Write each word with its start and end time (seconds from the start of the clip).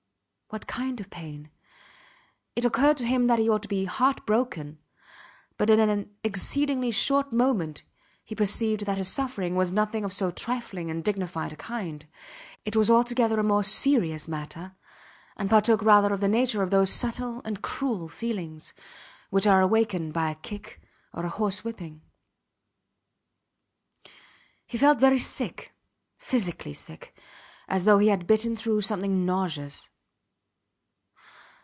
What 0.53 0.67
kind 0.67 0.99
of 0.99 1.09
pain? 1.09 1.49
It 2.57 2.65
occurred 2.65 2.97
to 2.97 3.05
him 3.07 3.27
that 3.27 3.39
he 3.39 3.47
ought 3.47 3.61
to 3.61 3.69
be 3.69 3.85
heart 3.85 4.25
broken; 4.25 4.79
but 5.57 5.69
in 5.69 5.79
an 5.79 6.13
exceedingly 6.25 6.91
short 6.91 7.31
moment 7.31 7.83
he 8.21 8.35
perceived 8.35 8.85
that 8.85 8.97
his 8.97 9.07
suffering 9.07 9.55
was 9.55 9.71
nothing 9.71 10.03
of 10.03 10.11
so 10.11 10.29
trifling 10.29 10.91
and 10.91 11.05
dignified 11.05 11.53
a 11.53 11.55
kind. 11.55 12.05
It 12.65 12.75
was 12.75 12.89
altogether 12.89 13.39
a 13.39 13.43
more 13.43 13.63
serious 13.63 14.27
matter, 14.27 14.75
and 15.37 15.49
partook 15.49 15.81
rather 15.83 16.11
of 16.13 16.19
the 16.19 16.27
nature 16.27 16.61
of 16.61 16.69
those 16.69 16.89
subtle 16.89 17.41
and 17.45 17.61
cruel 17.61 18.09
feelings 18.09 18.73
which 19.29 19.47
are 19.47 19.61
awakened 19.61 20.11
by 20.11 20.29
a 20.31 20.35
kick 20.35 20.81
or 21.13 21.25
a 21.25 21.29
horse 21.29 21.63
whipping. 21.63 22.01
He 24.67 24.77
felt 24.77 24.99
very 24.99 25.19
sick 25.19 25.71
physically 26.17 26.73
sick 26.73 27.15
as 27.69 27.85
though 27.85 27.99
he 27.99 28.09
had 28.09 28.27
bitten 28.27 28.57
through 28.57 28.81
something 28.81 29.25
nauseous. 29.25 29.89